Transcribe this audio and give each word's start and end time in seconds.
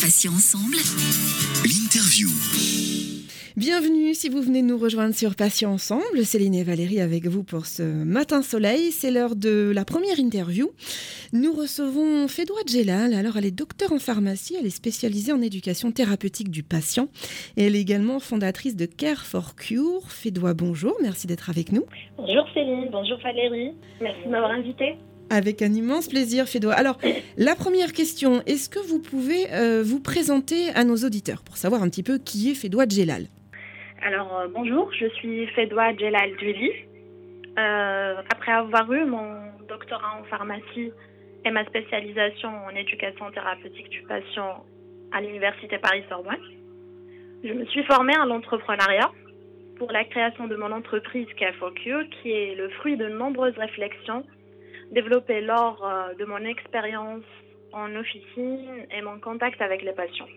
Patients 0.00 0.32
ensemble. 0.32 0.76
L'interview. 1.62 2.28
Bienvenue 3.56 4.12
si 4.12 4.28
vous 4.28 4.42
venez 4.42 4.60
nous 4.62 4.76
rejoindre 4.76 5.14
sur 5.14 5.36
Patients 5.36 5.72
Ensemble. 5.72 6.24
Céline 6.24 6.54
et 6.54 6.64
Valérie 6.64 7.00
avec 7.00 7.26
vous 7.26 7.44
pour 7.44 7.66
ce 7.66 7.82
matin 7.82 8.42
soleil. 8.42 8.90
C'est 8.90 9.12
l'heure 9.12 9.36
de 9.36 9.70
la 9.72 9.84
première 9.84 10.18
interview. 10.18 10.72
Nous 11.32 11.52
recevons 11.52 12.26
Fédoua 12.26 12.60
Djelal. 12.66 13.14
Alors, 13.14 13.36
elle 13.36 13.46
est 13.46 13.52
docteur 13.52 13.92
en 13.92 14.00
pharmacie. 14.00 14.56
Elle 14.58 14.66
est 14.66 14.70
spécialisée 14.70 15.32
en 15.32 15.40
éducation 15.40 15.92
thérapeutique 15.92 16.50
du 16.50 16.64
patient. 16.64 17.08
Et 17.56 17.66
elle 17.66 17.76
est 17.76 17.80
également 17.80 18.18
fondatrice 18.18 18.74
de 18.74 18.86
Care 18.86 19.24
for 19.24 19.54
Cure. 19.54 20.10
Fédoua, 20.10 20.54
bonjour. 20.54 20.96
Merci 21.02 21.28
d'être 21.28 21.50
avec 21.50 21.70
nous. 21.70 21.84
Bonjour 22.16 22.46
Céline. 22.52 22.88
Bonjour 22.90 23.18
Valérie. 23.22 23.72
Merci 24.00 24.24
de 24.24 24.30
m'avoir 24.30 24.50
invitée. 24.50 24.96
Avec 25.34 25.62
un 25.62 25.72
immense 25.72 26.06
plaisir, 26.06 26.46
Fédoua. 26.46 26.74
Alors, 26.74 26.96
la 27.36 27.56
première 27.56 27.92
question, 27.92 28.40
est-ce 28.46 28.70
que 28.70 28.78
vous 28.78 29.00
pouvez 29.02 29.52
euh, 29.52 29.82
vous 29.84 29.98
présenter 30.00 30.68
à 30.76 30.84
nos 30.84 30.94
auditeurs 30.94 31.42
pour 31.42 31.56
savoir 31.56 31.82
un 31.82 31.88
petit 31.88 32.04
peu 32.04 32.18
qui 32.18 32.52
est 32.52 32.54
Fédoua 32.54 32.86
Djelal 32.88 33.24
Alors, 34.00 34.38
euh, 34.38 34.46
bonjour, 34.54 34.92
je 34.92 35.08
suis 35.16 35.48
Fédoua 35.48 35.92
Djelal 35.96 36.38
Djeli. 36.38 36.70
Euh, 37.58 38.14
après 38.30 38.52
avoir 38.52 38.92
eu 38.92 39.04
mon 39.06 39.26
doctorat 39.68 40.20
en 40.20 40.24
pharmacie 40.30 40.92
et 41.44 41.50
ma 41.50 41.64
spécialisation 41.64 42.50
en 42.66 42.70
éducation 42.76 43.28
thérapeutique 43.32 43.88
du 43.88 44.02
patient 44.02 44.64
à 45.10 45.20
l'Université 45.20 45.78
Paris-Sorbonne, 45.78 46.44
je 47.42 47.52
me 47.52 47.64
suis 47.66 47.82
formée 47.86 48.14
à 48.14 48.24
l'entrepreneuriat 48.24 49.10
pour 49.78 49.90
la 49.90 50.04
création 50.04 50.46
de 50.46 50.54
mon 50.54 50.70
entreprise 50.70 51.26
Cafocure, 51.36 52.04
qui 52.22 52.30
est 52.30 52.54
le 52.54 52.68
fruit 52.78 52.96
de 52.96 53.08
nombreuses 53.08 53.58
réflexions 53.58 54.24
développé 54.94 55.40
lors 55.40 55.84
euh, 55.84 56.14
de 56.14 56.24
mon 56.24 56.42
expérience 56.44 57.24
en 57.72 57.94
officine 57.96 58.86
et 58.90 59.02
mon 59.02 59.18
contact 59.20 59.60
avec 59.60 59.82
les 59.82 59.92
patients. 59.92 60.28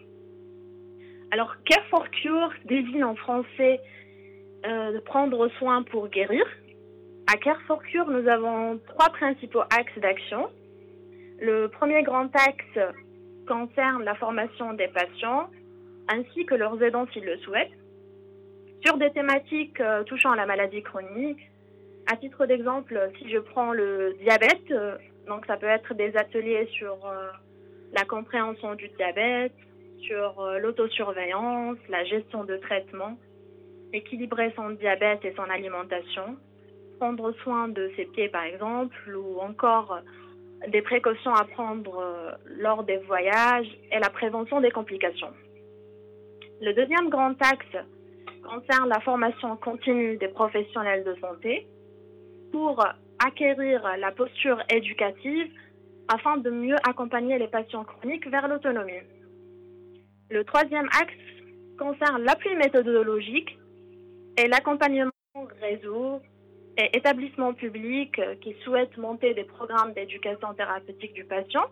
Alors, 1.32 1.56
Care 1.66 1.86
for 1.90 2.09
Cure 2.09 2.52
désigne 2.66 3.04
en 3.04 3.16
français 3.16 3.80
euh, 4.66 4.94
de 4.94 5.00
prendre 5.00 5.48
soin 5.59 5.84
pour 5.84 6.09
guérir. 6.09 6.46
À 7.31 7.38
Care 7.38 7.62
for 7.68 7.81
Cure, 7.84 8.08
nous 8.09 8.28
avons 8.28 8.80
trois 8.88 9.09
principaux 9.09 9.62
axes 9.62 9.98
d'action. 9.98 10.50
Le 11.40 11.68
premier 11.68 12.02
grand 12.03 12.30
axe 12.36 12.80
concerne 13.48 14.03
la 14.03 14.16
formation 14.16 14.74
des 14.74 14.88
patients 14.88 15.50
ainsi 16.09 16.46
que 16.46 16.56
leurs 16.56 16.81
aidants 16.81 17.06
s'ils 17.14 17.26
le 17.26 17.38
souhaitent 17.40 17.78
sur 18.86 18.98
des 18.98 19.12
thématiques 19.12 19.80
euh, 19.81 20.03
touchant 20.03 20.31
à 20.31 20.36
la 20.36 20.46
maladie 20.46 20.81
chronique, 20.81 21.40
à 22.08 22.16
titre 22.16 22.45
d'exemple, 22.45 23.11
si 23.19 23.30
je 23.30 23.38
prends 23.38 23.73
le 23.73 24.16
diabète, 24.22 24.72
euh, 24.72 24.97
donc 25.27 25.45
ça 25.45 25.58
peut 25.58 25.67
être 25.67 25.94
des 25.94 26.16
ateliers 26.16 26.67
sur 26.72 26.94
euh, 27.05 27.27
la 27.91 28.05
compréhension 28.05 28.75
du 28.75 28.88
diabète, 28.97 29.53
sur 30.02 30.39
euh, 30.39 30.58
l'autosurveillance, 30.59 31.78
la 31.89 32.05
gestion 32.05 32.45
de 32.45 32.55
traitement, 32.58 33.17
équilibrer 33.91 34.53
son 34.55 34.69
diabète 34.69 35.25
et 35.25 35.33
son 35.35 35.44
alimentation, 35.44 36.38
prendre 36.97 37.33
soin 37.44 37.67
de 37.67 37.91
ses 37.97 38.05
pieds 38.05 38.30
par 38.30 38.44
exemple, 38.44 38.95
ou 39.13 39.39
encore 39.41 40.00
des 40.69 40.81
précautions 40.81 41.33
à 41.33 41.44
prendre 41.44 42.38
lors 42.58 42.83
des 42.83 42.97
voyages 42.97 43.67
et 43.91 44.00
la 44.00 44.09
prévention 44.09 44.59
des 44.59 44.72
complications. 44.72 45.31
Le 46.61 46.73
deuxième 46.73 47.09
grand 47.09 47.39
axe 47.44 47.85
concerne 48.44 48.89
la 48.89 49.00
formation 49.02 49.55
continue 49.58 50.17
des 50.17 50.30
professionnels 50.30 51.03
de 51.03 51.13
santé 51.22 51.67
pour 52.52 52.86
acquérir 53.20 53.81
la 54.00 54.12
posture 54.12 54.62
éducative 54.70 55.52
afin 56.08 56.38
de 56.38 56.50
mieux 56.50 56.78
accompagner 56.88 57.38
les 57.38 57.48
patients 57.48 57.84
chroniques 57.84 58.28
vers 58.30 58.48
l'autonomie. 58.48 59.03
Le 60.30 60.44
troisième 60.44 60.88
axe 61.00 61.14
concerne 61.78 62.23
l'appui 62.23 62.56
méthodologique 62.56 63.58
et 64.38 64.48
l'accompagnement 64.48 65.12
réseau 65.62 66.22
et 66.78 66.96
établissements 66.96 67.53
publics 67.53 68.19
qui 68.41 68.53
souhaitent 68.64 68.97
monter 68.97 69.34
des 69.34 69.44
programmes 69.44 69.94
d'éducation 69.94 70.53
thérapeutique 70.53 71.14
du 71.14 71.25
patient 71.25 71.66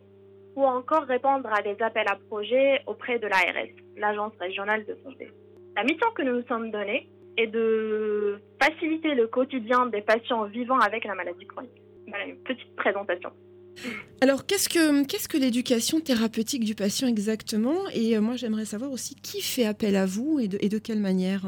ou 0.56 0.64
encore 0.64 1.04
répondre 1.04 1.50
à 1.54 1.62
des 1.62 1.76
appels 1.82 2.08
à 2.08 2.18
projets 2.30 2.82
auprès 2.88 3.20
de 3.20 3.28
l'ARS, 3.28 3.68
l'Agence 3.98 4.34
régionale 4.40 4.86
de 4.86 4.98
santé. 5.04 5.32
La 5.76 5.84
mission 5.84 6.08
que 6.16 6.22
nous 6.22 6.38
nous 6.38 6.48
sommes 6.48 6.72
donnée 6.72 7.10
et 7.38 7.48
de 7.48 8.40
faciliter 8.62 9.14
le 9.16 9.28
quotidien 9.28 9.88
des 9.88 10.02
patients 10.02 10.46
vivant 10.46 10.80
avec 10.80 11.04
la 11.06 11.16
maladie 11.16 11.46
chronique. 11.46 11.82
Voilà 12.08 12.26
une 12.26 12.38
petite 12.38 12.76
présentation. 12.76 13.32
Alors, 14.22 14.46
qu'est-ce 14.46 14.70
que, 14.70 15.06
qu'est-ce 15.06 15.28
que 15.28 15.38
l'éducation 15.38 16.00
thérapeutique 16.00 16.64
du 16.64 16.76
patient 16.76 17.08
exactement? 17.08 17.90
Et 17.94 18.16
euh, 18.16 18.22
moi, 18.22 18.36
j'aimerais 18.36 18.66
savoir 18.66 18.92
aussi 18.92 19.16
qui 19.16 19.42
fait 19.42 19.66
appel 19.66 19.96
à 19.96 20.06
vous 20.06 20.40
et 20.40 20.48
de, 20.48 20.58
et 20.62 20.70
de 20.70 20.78
quelle 20.78 21.00
manière 21.00 21.46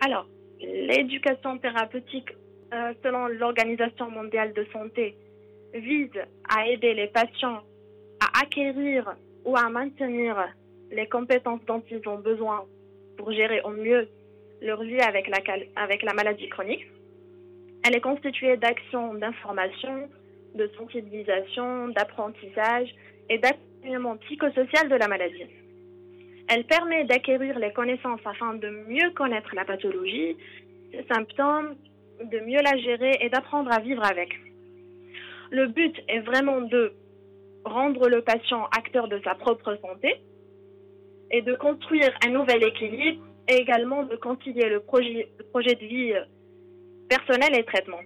Alors, 0.00 0.26
l'éducation 0.60 1.58
thérapeutique, 1.58 2.30
euh, 2.72 2.94
selon 3.02 3.26
l'Organisation 3.28 4.10
mondiale 4.10 4.54
de 4.54 4.66
santé, 4.72 5.16
vise 5.74 6.10
à 6.48 6.66
aider 6.66 6.94
les 6.94 7.08
patients 7.08 7.60
à 8.20 8.40
acquérir 8.40 9.14
ou 9.44 9.56
à 9.56 9.68
maintenir 9.68 10.36
les 10.90 11.06
compétences 11.08 11.60
dont 11.66 11.82
ils 11.90 12.08
ont 12.08 12.18
besoin 12.18 12.64
pour 13.18 13.30
gérer 13.32 13.60
au 13.62 13.70
mieux 13.70 14.08
leur 14.62 14.82
vie 14.82 15.00
avec 15.00 15.28
la, 15.28 16.14
maladie 16.14 16.48
chronique. 16.48 16.86
Elle 17.84 17.96
est 17.96 18.00
constituée 18.00 18.56
d'actions 18.56 19.14
d'information, 19.14 20.08
de 20.54 20.70
sensibilisation, 20.76 21.88
d'apprentissage 21.88 22.94
et 23.28 23.38
d'accompagnement 23.38 24.16
psychosocial 24.16 24.88
de 24.88 24.96
la 24.96 25.08
maladie. 25.08 25.46
Elle 26.48 26.64
permet 26.64 27.04
d'acquérir 27.04 27.58
les 27.58 27.72
connaissances 27.72 28.20
afin 28.24 28.54
de 28.54 28.68
mieux 28.88 29.10
connaître 29.10 29.54
la 29.54 29.64
pathologie, 29.64 30.36
ses 30.92 31.04
symptômes, 31.12 31.76
de 32.22 32.38
mieux 32.40 32.60
la 32.62 32.76
gérer 32.78 33.18
et 33.20 33.28
d'apprendre 33.28 33.70
à 33.72 33.80
vivre 33.80 34.04
avec. 34.04 34.30
Le 35.50 35.66
but 35.66 35.94
est 36.08 36.20
vraiment 36.20 36.60
de 36.60 36.92
rendre 37.64 38.08
le 38.08 38.22
patient 38.22 38.66
acteur 38.76 39.08
de 39.08 39.20
sa 39.24 39.34
propre 39.34 39.76
santé 39.82 40.16
et 41.30 41.42
de 41.42 41.54
construire 41.54 42.10
un 42.24 42.30
nouvel 42.30 42.62
équilibre 42.64 43.22
et 43.48 43.54
également 43.56 44.02
de 44.04 44.16
concilier 44.16 44.68
le 44.68 44.80
projet, 44.80 45.28
de 45.74 45.86
vie 45.86 46.12
euh, 46.12 46.24
personnel 47.08 47.56
et 47.58 47.64
traitement. 47.64 48.00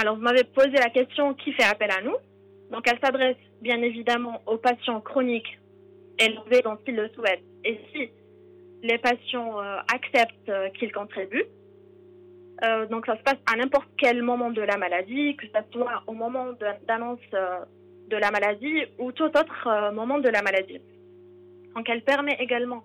Alors, 0.00 0.16
vous 0.16 0.22
m'avez 0.22 0.44
posé 0.44 0.72
la 0.72 0.90
question 0.90 1.34
qui 1.34 1.52
fait 1.52 1.64
appel 1.64 1.90
à 1.90 2.02
nous? 2.02 2.16
Donc, 2.70 2.86
elle 2.86 2.98
s'adresse 3.00 3.36
bien 3.62 3.80
évidemment 3.82 4.42
aux 4.46 4.58
patients 4.58 5.00
chroniques 5.00 5.58
élevés 6.18 6.62
dont 6.62 6.78
ils 6.86 6.94
le 6.94 7.08
souhaitent. 7.10 7.42
Et 7.64 7.80
si 7.92 8.10
les 8.82 8.98
patients 8.98 9.60
euh, 9.60 9.78
acceptent 9.92 10.48
euh, 10.48 10.68
qu'ils 10.70 10.92
contribuent, 10.92 11.46
donc 12.90 13.06
ça 13.06 13.16
se 13.16 13.22
passe 13.22 13.38
à 13.46 13.56
n'importe 13.56 13.88
quel 13.96 14.20
moment 14.20 14.50
de 14.50 14.60
la 14.60 14.76
maladie, 14.76 15.36
que 15.36 15.46
ce 15.46 15.60
soit 15.70 16.02
au 16.08 16.12
moment 16.12 16.46
d'annonce 16.88 17.20
de 17.30 18.16
la 18.16 18.32
maladie 18.32 18.82
ou 18.98 19.12
tout 19.12 19.26
autre 19.26 19.92
moment 19.92 20.18
de 20.18 20.28
la 20.28 20.42
maladie. 20.42 20.80
Donc, 21.76 21.88
elle 21.88 22.02
permet 22.02 22.36
également 22.40 22.82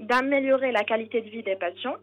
d'améliorer 0.00 0.72
la 0.72 0.84
qualité 0.84 1.20
de 1.20 1.28
vie 1.28 1.42
des 1.42 1.56
patients 1.56 1.96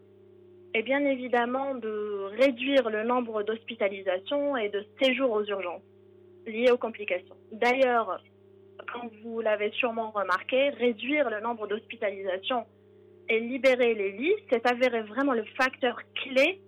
et 0.74 0.82
bien 0.82 1.04
évidemment 1.04 1.74
de 1.74 2.30
réduire 2.38 2.90
le 2.90 3.04
nombre 3.04 3.42
d'hospitalisations 3.42 4.56
et 4.56 4.68
de 4.68 4.84
séjours 5.00 5.30
aux 5.30 5.44
urgences 5.44 5.82
liés 6.46 6.70
aux 6.70 6.78
complications. 6.78 7.36
D'ailleurs, 7.52 8.20
comme 8.92 9.08
vous 9.22 9.40
l'avez 9.40 9.70
sûrement 9.72 10.10
remarqué, 10.10 10.70
réduire 10.70 11.30
le 11.30 11.40
nombre 11.40 11.66
d'hospitalisations 11.66 12.64
et 13.28 13.40
libérer 13.40 13.94
les 13.94 14.12
lits 14.12 14.34
s'est 14.50 14.66
avéré 14.66 15.02
vraiment 15.02 15.32
le 15.32 15.44
facteur 15.56 15.96
clé 16.14 16.60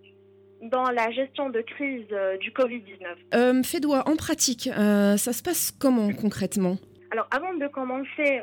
dans 0.63 0.91
la 0.91 1.11
gestion 1.11 1.51
de 1.51 1.61
crise 1.61 2.07
euh, 2.13 2.39
du 2.39 2.51
Covid-19. 2.51 3.05
Euh, 3.35 3.63
Fédois, 3.63 4.09
en 4.09 4.17
pratique, 4.17 4.69
euh, 4.69 5.17
ça 5.19 5.33
se 5.35 5.43
passe 5.43 5.71
comment 5.71 6.13
concrètement? 6.15 6.79
Alors, 7.11 7.29
avant 7.31 7.53
de 7.55 7.67
commencer 7.69 8.41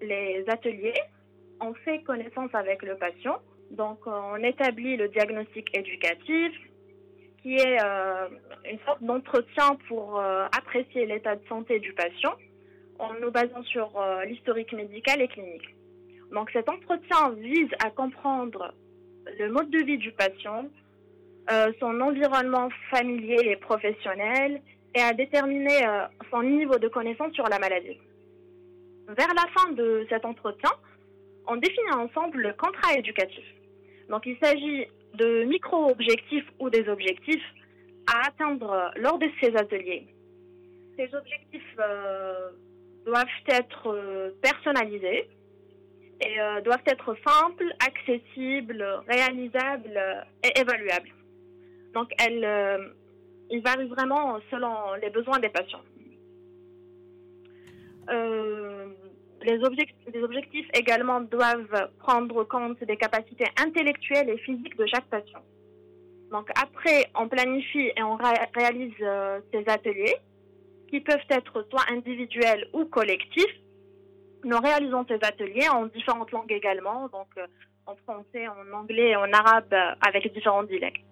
les 0.00 0.44
ateliers, 0.48 0.94
on 1.62 1.74
fait 1.74 2.02
connaissance 2.02 2.50
avec 2.54 2.82
le 2.82 2.96
patient. 2.96 3.38
Donc, 3.70 4.06
on 4.06 4.36
établit 4.36 4.96
le 4.96 5.08
diagnostic 5.08 5.74
éducatif, 5.76 6.52
qui 7.42 7.56
est 7.56 7.82
euh, 7.82 8.28
une 8.70 8.78
sorte 8.80 9.02
d'entretien 9.02 9.76
pour 9.88 10.20
euh, 10.20 10.46
apprécier 10.56 11.06
l'état 11.06 11.36
de 11.36 11.46
santé 11.48 11.80
du 11.80 11.92
patient 11.92 12.34
en 12.98 13.14
nous 13.14 13.30
basant 13.30 13.62
sur 13.64 13.90
euh, 13.98 14.24
l'historique 14.24 14.72
médical 14.72 15.20
et 15.20 15.28
clinique. 15.28 15.74
Donc, 16.32 16.50
cet 16.52 16.68
entretien 16.68 17.30
vise 17.38 17.70
à 17.84 17.90
comprendre 17.90 18.74
le 19.38 19.50
mode 19.50 19.70
de 19.70 19.78
vie 19.78 19.98
du 19.98 20.12
patient, 20.12 20.64
son 21.80 22.00
environnement 22.00 22.68
familier 22.90 23.38
et 23.44 23.56
professionnel, 23.56 24.62
et 24.94 25.00
à 25.00 25.12
déterminer 25.12 25.80
son 26.30 26.42
niveau 26.42 26.78
de 26.78 26.88
connaissance 26.88 27.32
sur 27.34 27.46
la 27.48 27.58
maladie. 27.58 27.98
Vers 29.08 29.28
la 29.34 29.46
fin 29.54 29.72
de 29.72 30.06
cet 30.08 30.24
entretien, 30.24 30.70
on 31.46 31.56
définit 31.56 31.92
ensemble 31.92 32.40
le 32.40 32.52
contrat 32.52 32.94
éducatif. 32.94 33.44
Donc 34.08 34.26
il 34.26 34.36
s'agit 34.42 34.86
de 35.14 35.44
micro-objectifs 35.44 36.46
ou 36.58 36.70
des 36.70 36.88
objectifs 36.88 37.44
à 38.06 38.28
atteindre 38.28 38.92
lors 38.96 39.18
de 39.18 39.28
ces 39.40 39.54
ateliers. 39.56 40.06
Ces 40.96 41.14
objectifs 41.14 41.76
euh, 41.78 42.50
doivent 43.06 43.26
être 43.48 43.86
euh, 43.88 44.30
personnalisés 44.42 45.28
et 46.20 46.36
doivent 46.64 46.86
être 46.86 47.16
simples, 47.26 47.74
accessibles, 47.84 48.86
réalisables 49.08 50.24
et 50.44 50.60
évaluables. 50.60 51.12
Donc, 51.94 52.12
ils 52.20 53.60
varient 53.60 53.88
vraiment 53.88 54.38
selon 54.48 54.94
les 55.02 55.10
besoins 55.10 55.40
des 55.40 55.48
patients. 55.48 55.82
Les, 59.44 60.22
objectifs 60.22 60.68
également 60.74 61.20
doivent 61.20 61.90
prendre 61.98 62.44
compte 62.44 62.82
des 62.84 62.96
capacités 62.96 63.46
intellectuelles 63.58 64.30
et 64.30 64.38
physiques 64.38 64.76
de 64.76 64.86
chaque 64.86 65.06
patient. 65.06 65.42
Donc 66.30 66.48
après, 66.60 67.10
on 67.18 67.28
planifie 67.28 67.90
et 67.96 68.02
on 68.02 68.16
réalise 68.16 68.94
ces 69.52 69.68
ateliers 69.68 70.16
qui 70.92 71.00
peuvent 71.00 71.28
être 71.30 71.66
soit 71.70 71.84
individuels 71.90 72.68
ou 72.74 72.84
collectifs. 72.84 73.56
Nous 74.44 74.58
réalisons 74.58 75.06
ces 75.08 75.18
ateliers 75.22 75.68
en 75.70 75.86
différentes 75.86 76.30
langues 76.32 76.52
également, 76.52 77.08
donc 77.08 77.28
euh, 77.38 77.46
en 77.86 77.96
français, 77.96 78.46
en 78.46 78.76
anglais 78.76 79.16
en 79.16 79.32
arabe 79.32 79.72
euh, 79.72 79.94
avec 80.06 80.30
différents 80.34 80.64
dialectes. 80.64 81.04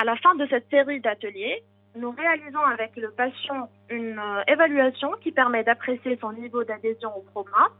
À 0.00 0.04
la 0.04 0.16
fin 0.16 0.34
de 0.36 0.46
cette 0.48 0.68
série 0.70 1.00
d'ateliers, 1.00 1.62
nous 1.94 2.10
réalisons 2.10 2.60
avec 2.60 2.96
le 2.96 3.10
patient 3.10 3.68
une 3.90 4.18
euh, 4.18 4.42
évaluation 4.46 5.12
qui 5.20 5.32
permet 5.32 5.64
d'apprécier 5.64 6.18
son 6.20 6.32
niveau 6.32 6.64
d'adhésion 6.64 7.10
au 7.16 7.22
programme. 7.22 7.72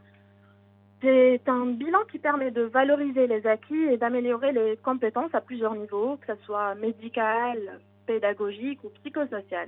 C'est 1.01 1.41
un 1.47 1.65
bilan 1.65 1.99
qui 2.11 2.19
permet 2.19 2.51
de 2.51 2.61
valoriser 2.61 3.27
les 3.27 3.45
acquis 3.45 3.83
et 3.91 3.97
d'améliorer 3.97 4.51
les 4.51 4.77
compétences 4.77 5.33
à 5.33 5.41
plusieurs 5.41 5.75
niveaux, 5.75 6.17
que 6.17 6.33
ce 6.33 6.41
soit 6.43 6.75
médical, 6.75 7.57
pédagogique 8.05 8.83
ou 8.83 8.89
psychosocial. 9.01 9.67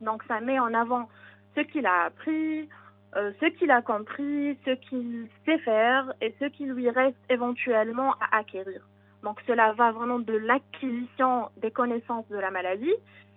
Donc 0.00 0.22
ça 0.28 0.40
met 0.40 0.58
en 0.58 0.72
avant 0.74 1.08
ce 1.56 1.62
qu'il 1.62 1.86
a 1.86 2.04
appris, 2.04 2.68
euh, 3.16 3.32
ce 3.40 3.46
qu'il 3.46 3.70
a 3.70 3.82
compris, 3.82 4.56
ce 4.64 4.72
qu'il 4.72 5.28
sait 5.44 5.58
faire 5.58 6.12
et 6.20 6.34
ce 6.38 6.44
qui 6.44 6.66
lui 6.66 6.90
reste 6.90 7.16
éventuellement 7.30 8.12
à 8.20 8.38
acquérir. 8.38 8.82
Donc 9.22 9.40
cela 9.46 9.72
va 9.72 9.90
vraiment 9.90 10.18
de 10.18 10.34
l'acquisition 10.34 11.48
des 11.56 11.70
connaissances 11.70 12.28
de 12.28 12.36
la 12.36 12.50
maladie 12.50 12.94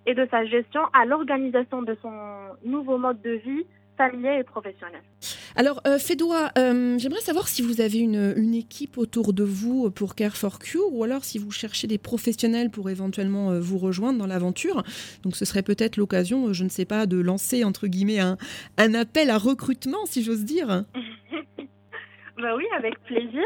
et 0.09 0.15
de 0.15 0.27
sa 0.31 0.43
gestion 0.43 0.81
à 0.93 1.05
l'organisation 1.05 1.83
de 1.83 1.95
son 2.01 2.11
nouveau 2.65 2.97
mode 2.97 3.21
de 3.21 3.31
vie 3.31 3.65
familier 3.95 4.39
et 4.39 4.43
professionnel. 4.43 5.01
Alors, 5.55 5.81
euh, 5.85 5.97
euh, 5.97 6.97
j'aimerais 6.97 7.19
savoir 7.19 7.47
si 7.47 7.61
vous 7.61 7.81
avez 7.81 7.99
une, 7.99 8.33
une, 8.37 8.55
équipe 8.55 8.97
autour 8.97 9.33
de 9.33 9.43
vous 9.43 9.91
pour 9.91 10.15
Care 10.15 10.35
for 10.35 10.57
Cure 10.57 10.91
ou 10.91 11.03
alors 11.03 11.23
si 11.23 11.37
vous 11.37 11.51
cherchez 11.51 11.85
des 11.85 11.97
professionnels 11.97 12.71
pour 12.71 12.89
éventuellement 12.89 13.51
euh, 13.51 13.59
vous 13.59 13.77
rejoindre 13.77 14.17
dans 14.17 14.25
l'aventure. 14.25 14.83
Donc, 15.23 15.35
ce 15.35 15.45
serait 15.45 15.63
peut-être 15.63 15.97
l'occasion, 15.97 16.53
je 16.53 16.63
ne 16.63 16.69
sais 16.69 16.85
pas, 16.85 17.05
de 17.05 17.19
lancer 17.19 17.63
entre 17.63 17.87
guillemets 17.87 18.19
un, 18.19 18.37
un 18.77 18.93
appel 18.93 19.29
à 19.29 19.37
recrutement, 19.37 20.05
si 20.05 20.23
j'ose 20.23 20.45
dire. 20.45 20.67
bah 22.37 22.55
oui, 22.55 22.65
avec 22.77 22.97
plaisir. 23.03 23.43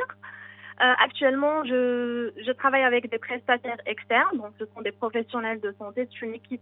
Euh, 0.82 0.94
actuellement, 1.04 1.64
je, 1.66 2.52
travaille 2.54 2.84
avec 2.84 3.10
des 3.10 3.20
prestataires 3.20 3.78
externes, 3.86 4.38
donc 4.38 4.54
ce 4.60 4.66
sont 4.66 4.82
des 4.82 4.92
professionnels 4.92 5.60
de 5.60 5.72
santé, 5.78 6.08
c'est 6.12 6.26
une 6.26 6.34
équipe 6.34 6.62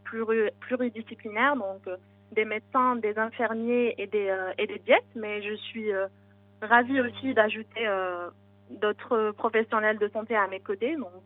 pluridisciplinaire, 0.60 1.56
donc 1.56 1.88
des 2.32 2.46
médecins, 2.46 2.96
des 2.96 3.18
infirmiers 3.18 3.96
et 3.98 4.08
des, 4.08 4.30
euh, 4.30 4.54
et 4.58 4.68
diètes, 4.86 5.04
mais 5.16 5.42
je 5.42 5.56
suis 5.56 5.92
euh, 5.94 6.08
ravie 6.62 7.00
aussi 7.02 7.34
d'ajouter 7.34 7.88
euh, 7.88 8.30
d'autres 8.70 9.32
professionnels 9.32 9.98
de 9.98 10.08
santé 10.10 10.36
à 10.36 10.48
mes 10.48 10.60
côtés. 10.60 10.96
Donc, 10.96 11.24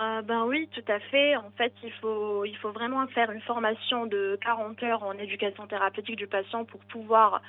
euh, 0.00 0.20
ben 0.22 0.44
oui, 0.44 0.68
tout 0.74 0.92
à 0.92 0.98
fait. 0.98 1.36
En 1.36 1.50
fait, 1.56 1.72
il 1.82 1.92
faut, 1.92 2.44
il 2.44 2.56
faut 2.58 2.70
vraiment 2.70 3.06
faire 3.08 3.30
une 3.30 3.40
formation 3.40 4.06
de 4.06 4.38
40 4.42 4.82
heures 4.82 5.02
en 5.02 5.12
éducation 5.12 5.66
thérapeutique 5.66 6.16
du 6.16 6.26
patient 6.26 6.66
pour 6.66 6.80
pouvoir, 6.80 7.40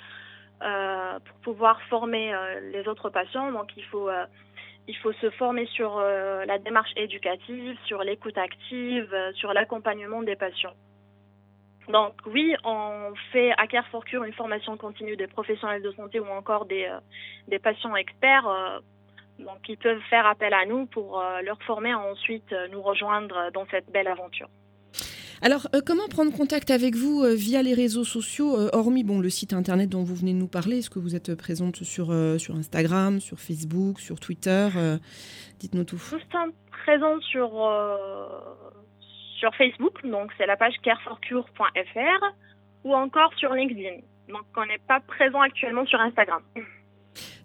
euh, 0.64 1.20
pour 1.20 1.38
pouvoir 1.40 1.82
former 1.84 2.34
euh, 2.34 2.72
les 2.72 2.88
autres 2.88 3.10
patients. 3.10 3.52
Donc, 3.52 3.76
il 3.76 3.84
faut, 3.86 4.08
euh, 4.08 4.26
il 4.88 4.96
faut 4.98 5.12
se 5.14 5.30
former 5.32 5.66
sur 5.66 6.00
la 6.00 6.58
démarche 6.60 6.92
éducative, 6.96 7.78
sur 7.86 8.02
l'écoute 8.04 8.38
active, 8.38 9.14
sur 9.34 9.52
l'accompagnement 9.52 10.24
des 10.24 10.38
patients. 10.38 10.76
Donc 11.90 12.14
oui, 12.26 12.56
on 12.64 13.14
fait 13.32 13.52
à 13.58 13.68
Care 13.68 13.88
for 13.88 14.04
Cure 14.06 14.24
une 14.24 14.34
formation 14.34 14.76
continue 14.78 15.18
des 15.18 15.28
professionnels 15.28 15.82
de 15.82 15.92
santé 15.92 16.22
ou 16.22 16.28
encore 16.28 16.66
des, 16.66 16.90
des 17.50 17.60
patients 17.60 17.96
experts 17.98 18.82
donc, 19.40 19.70
ils 19.70 19.78
peuvent 19.78 20.02
faire 20.10 20.26
appel 20.26 20.54
à 20.54 20.66
nous 20.66 20.86
pour 20.88 21.20
euh, 21.20 21.42
leur 21.42 21.62
former 21.64 21.90
et 21.90 21.94
ensuite 21.94 22.52
euh, 22.52 22.68
nous 22.72 22.82
rejoindre 22.82 23.52
dans 23.54 23.66
cette 23.70 23.92
belle 23.92 24.08
aventure. 24.08 24.50
Alors, 25.44 25.68
euh, 25.76 25.82
comment 25.86 26.08
prendre 26.08 26.36
contact 26.36 26.72
avec 26.72 26.96
vous 26.96 27.24
via 27.36 27.62
les 27.62 27.76
réseaux 27.76 28.04
sociaux, 28.04 28.58
hormis 28.74 29.04
bon, 29.04 29.20
le 29.20 29.30
site 29.30 29.54
internet 29.54 29.90
dont 29.90 30.04
vous 30.04 30.16
venez 30.16 30.34
de 30.34 30.40
nous 30.40 30.48
parler 30.48 30.80
Est-ce 30.80 30.90
que 30.90 30.98
vous 30.98 31.16
êtes 31.16 31.36
présente 31.36 31.84
sur, 31.84 32.08
sur 32.40 32.56
Instagram, 32.56 33.20
sur 33.20 33.40
Facebook, 33.40 34.00
sur 34.00 34.20
Twitter 34.20 34.68
Dites-nous 35.60 35.84
tout. 35.84 36.02
Nous 36.12 36.20
sommes 36.32 36.54
présents 36.72 37.20
sur, 37.22 37.52
sur 39.38 39.54
Facebook, 39.56 40.04
donc 40.04 40.32
c'est 40.40 40.48
la 40.48 40.58
page 40.58 40.74
careforcure.fr, 40.82 42.26
ou 42.84 42.96
encore 42.96 43.32
sur 43.36 43.54
LinkedIn. 43.54 43.98
Donc, 44.30 44.44
on 44.56 44.66
n'est 44.66 44.82
pas 44.88 45.00
présent 45.02 45.42
actuellement 45.42 45.86
sur 45.86 46.02
Instagram 46.02 46.42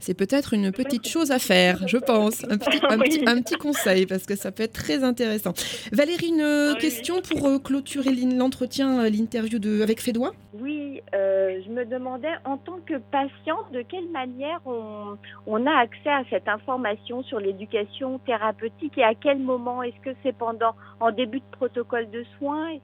c'est 0.00 0.14
peut-être 0.14 0.54
une 0.54 0.72
petite 0.72 1.06
chose 1.06 1.30
à 1.30 1.38
faire, 1.38 1.86
je 1.86 1.98
pense. 1.98 2.44
Un 2.50 2.58
petit, 2.58 3.22
un, 3.26 3.40
petit, 3.40 3.54
conseil, 3.54 4.06
parce 4.06 4.26
que 4.26 4.34
ça 4.34 4.50
peut 4.50 4.64
être 4.64 4.72
très 4.72 5.04
intéressant. 5.04 5.52
Valérie, 5.92 6.28
une 6.28 6.76
question 6.80 7.20
pour 7.22 7.46
euh, 7.46 7.58
clôturer 7.58 8.10
l'entretien, 8.36 9.04
euh, 9.04 9.10
l'interview 9.10 9.58
avec 9.82 10.00
Fédois? 10.00 10.32
Oui, 10.60 11.00
euh, 11.14 11.60
je 11.64 11.70
me 11.70 11.84
demandais, 11.84 12.32
en 12.44 12.56
tant 12.56 12.78
que 12.86 12.94
patient, 13.10 13.58
de 13.72 13.82
quelle 13.82 14.08
manière 14.10 14.60
on, 14.66 15.16
on 15.46 15.66
a 15.66 15.72
accès 15.72 16.10
à 16.10 16.22
cette 16.30 16.48
information 16.48 17.22
sur 17.22 17.40
l'éducation 17.40 18.18
thérapeutique 18.20 18.98
et 18.98 19.04
à 19.04 19.14
quel 19.14 19.38
moment? 19.38 19.82
Est-ce 19.82 20.00
que 20.02 20.16
c'est 20.22 20.36
pendant, 20.36 20.74
en 21.00 21.10
début 21.10 21.38
de 21.38 21.56
protocole 21.56 22.10
de 22.10 22.24
soins? 22.38 22.78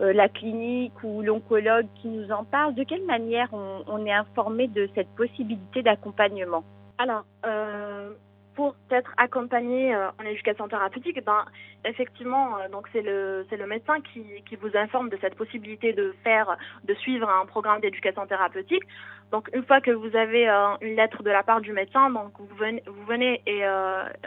Euh, 0.00 0.12
la 0.12 0.28
clinique 0.28 1.02
ou 1.02 1.22
l'oncologue 1.22 1.86
qui 1.96 2.08
nous 2.08 2.30
en 2.30 2.44
parle, 2.44 2.74
de 2.74 2.84
quelle 2.84 3.04
manière 3.04 3.48
on, 3.52 4.04
est 4.06 4.12
informé 4.12 4.68
de 4.68 4.88
cette 4.94 5.08
possibilité 5.16 5.82
d'accompagnement? 5.82 6.64
Alors, 6.98 7.24
euh, 7.44 8.12
pour 8.54 8.74
être 8.90 9.12
accompagné 9.16 9.94
euh, 9.94 10.08
en 10.20 10.24
éducation 10.24 10.68
thérapeutique, 10.68 11.22
ben, 11.24 11.44
effectivement, 11.84 12.56
donc 12.72 12.88
c'est 12.92 13.02
le, 13.02 13.46
c'est 13.48 13.56
le 13.56 13.66
médecin 13.66 14.00
qui, 14.12 14.24
qui 14.48 14.56
vous 14.56 14.74
informe 14.76 15.10
de 15.10 15.18
cette 15.20 15.34
possibilité 15.34 15.92
de 15.92 16.14
faire, 16.24 16.56
de 16.84 16.94
suivre 16.94 17.28
un 17.28 17.46
programme 17.46 17.80
d'éducation 17.80 18.26
thérapeutique. 18.26 18.84
Donc, 19.32 19.48
une 19.54 19.64
fois 19.64 19.80
que 19.80 19.90
vous 19.90 20.14
avez 20.16 20.48
une 20.80 20.96
lettre 20.96 21.22
de 21.22 21.30
la 21.30 21.42
part 21.42 21.60
du 21.60 21.72
médecin, 21.72 22.10
donc 22.10 22.32
vous 22.38 23.04
venez 23.06 23.42
et 23.46 23.66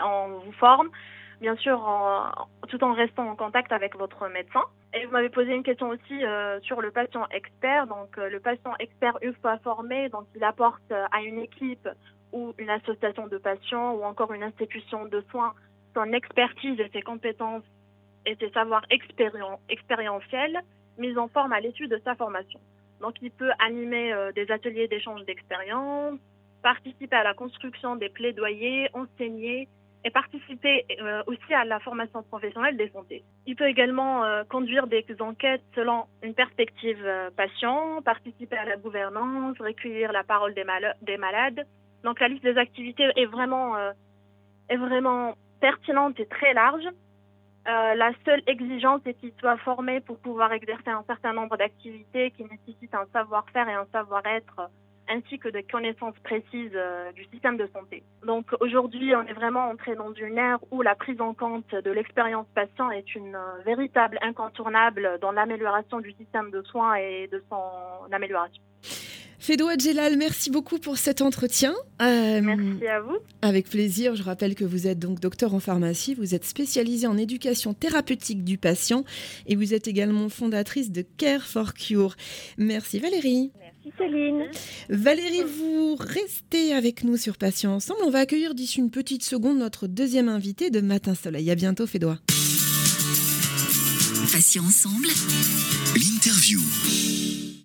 on 0.04 0.40
vous 0.46 0.52
forme 0.54 0.90
bien 1.42 1.56
sûr, 1.56 1.80
tout 2.68 2.84
en 2.84 2.92
restant 2.92 3.30
en 3.30 3.36
contact 3.36 3.72
avec 3.72 3.96
votre 3.96 4.28
médecin. 4.28 4.64
Et 4.94 5.06
vous 5.06 5.12
m'avez 5.12 5.30
posé 5.30 5.54
une 5.54 5.64
question 5.64 5.90
aussi 5.90 6.26
euh, 6.26 6.60
sur 6.62 6.82
le 6.82 6.90
patient 6.92 7.28
expert. 7.30 7.86
Donc, 7.86 8.18
euh, 8.18 8.30
le 8.30 8.40
patient 8.40 8.74
expert, 8.80 9.18
une 9.22 9.34
fois 9.36 9.60
formé, 9.60 10.10
donc 10.10 10.26
il 10.36 10.44
apporte 10.44 10.82
euh, 10.92 11.06
à 11.12 11.22
une 11.22 11.38
équipe 11.40 11.88
ou 12.34 12.54
une 12.58 12.70
association 12.70 13.28
de 13.28 13.38
patients 13.38 13.94
ou 13.94 14.04
encore 14.04 14.34
une 14.34 14.44
institution 14.44 15.06
de 15.06 15.24
soins 15.30 15.54
son 15.96 16.12
expertise 16.14 16.80
et 16.80 16.90
ses 16.94 17.02
compétences 17.02 17.64
et 18.26 18.36
ses 18.36 18.50
savoirs 18.52 18.86
expérientiels 18.90 20.60
mis 20.98 21.18
en 21.18 21.28
forme 21.28 21.54
à 21.54 21.60
l'étude 21.60 21.90
de 21.90 22.02
sa 22.04 22.16
formation. 22.16 22.60
Donc, 23.02 23.16
il 23.22 23.32
peut 23.32 23.52
animer 23.58 24.14
des 24.36 24.52
ateliers 24.52 24.88
d'échange 24.88 25.26
d'expériences, 25.26 26.20
participer 26.62 27.16
à 27.16 27.24
la 27.24 27.34
construction 27.34 27.96
des 27.96 28.10
plaidoyers, 28.10 28.90
enseigner 28.94 29.68
et 30.06 30.12
participer 30.12 30.86
euh, 31.02 31.24
aussi 31.28 31.54
à 31.54 31.66
la 31.66 31.80
formation 31.80 32.24
professionnelle 32.24 32.78
des 32.78 32.90
santé. 32.90 33.24
Il 33.46 33.56
peut 33.56 33.68
également 33.68 34.24
euh, 34.24 34.44
conduire 34.44 34.88
des 34.88 35.06
enquêtes 35.20 35.64
selon 35.76 36.06
une 36.24 36.34
perspective 36.34 37.02
euh, 37.06 37.30
patient, 37.36 38.02
participer 38.04 38.58
à 38.58 38.66
la 38.66 38.78
gouvernance, 38.78 39.58
recueillir 39.60 40.12
la 40.12 40.24
parole 40.24 40.54
des, 40.54 40.66
des 41.02 41.18
malades. 41.18 41.66
Donc 42.04 42.20
la 42.22 42.30
liste 42.30 42.44
des 42.44 42.58
activités 42.58 43.10
est 43.18 43.26
vraiment, 43.26 43.76
est 44.70 44.78
vraiment 44.78 45.34
pertinente 45.60 46.18
et 46.18 46.26
très 46.28 46.54
large. 46.54 46.88
la 47.66 48.12
seule 48.24 48.42
exigence 48.48 49.02
est 49.06 49.16
qu'il 49.16 49.34
soit 49.38 49.58
formé 49.58 50.00
pour 50.00 50.18
pouvoir 50.20 50.54
exercer 50.54 50.92
un 50.92 51.04
certain 51.08 51.34
nombre 51.34 51.58
d'activités 51.58 52.32
qui 52.32 52.44
nécessitent 52.46 52.96
un 52.96 53.06
savoir-faire 53.12 53.68
et 53.68 53.74
un 53.74 53.86
savoir-être 53.92 54.70
ainsi 55.10 55.40
que 55.40 55.50
des 55.50 55.64
connaissances 55.64 56.18
précises 56.24 56.72
euh, 56.76 57.12
du 57.14 57.26
système 57.26 57.58
de 57.58 57.70
santé. 57.74 58.04
Donc 58.26 58.46
aujourd'hui, 58.60 59.16
on 59.16 59.24
est 59.24 59.34
vraiment 59.34 59.70
entré 59.70 59.96
dans 59.96 60.14
une 60.14 60.38
ère 60.38 60.60
où 60.72 60.82
la 60.82 60.96
prise 60.96 61.20
en 61.20 61.34
compte 61.34 61.70
de 61.74 61.92
l'expérience 61.92 62.48
patient 62.56 62.92
est 62.92 63.16
une 63.16 63.36
euh, 63.36 63.62
véritable 63.66 64.20
incontournable 64.22 65.18
dans 65.22 65.32
l'amélioration 65.32 66.00
du 66.00 66.12
système 66.14 66.52
de 66.52 66.62
soins 66.64 66.96
et 66.96 67.28
de 67.32 67.44
son 67.50 68.12
amélioration. 68.12 68.62
Fédoua 69.40 69.78
Djelal, 69.78 70.18
merci 70.18 70.52
beaucoup 70.52 70.80
pour 70.80 70.98
cet 70.98 71.22
entretien. 71.22 71.74
Euh, 72.02 72.42
merci 72.42 72.88
à 72.88 73.00
vous. 73.00 73.18
Avec 73.42 73.70
plaisir. 73.70 74.16
Je 74.16 74.22
rappelle 74.22 74.54
que 74.54 74.66
vous 74.66 74.86
êtes 74.86 75.00
donc 75.00 75.22
docteur 75.22 75.54
en 75.54 75.62
pharmacie, 75.62 76.14
vous 76.14 76.36
êtes 76.36 76.44
spécialisée 76.44 77.08
en 77.08 77.18
éducation 77.18 77.74
thérapeutique 77.74 78.44
du 78.44 78.58
patient 78.58 79.06
et 79.48 79.56
vous 79.56 79.74
êtes 79.74 79.88
également 79.88 80.28
fondatrice 80.28 80.92
de 80.92 81.04
Care 81.18 81.44
for 81.44 81.74
Cure. 81.74 82.16
Merci 82.58 83.00
Valérie. 83.00 83.52
Merci 83.58 83.69
Céline. 83.98 84.46
Valérie, 84.90 85.44
vous 85.44 85.96
restez 85.96 86.74
avec 86.74 87.04
nous 87.04 87.18
sur 87.18 87.38
Patient 87.38 87.74
Ensemble. 87.74 88.02
On 88.04 88.10
va 88.10 88.20
accueillir 88.20 88.54
d'ici 88.54 88.80
une 88.80 88.92
petite 88.92 89.24
seconde 89.24 89.58
notre 89.58 89.88
deuxième 89.88 90.30
invité 90.30 90.70
de 90.70 90.82
Matin 90.82 91.16
Soleil. 91.16 91.50
À 91.50 91.56
bientôt 91.56 91.88
Fédoua. 91.88 92.20
Patient 94.32 94.64
Ensemble, 94.64 95.08
l'interview. 95.96 96.60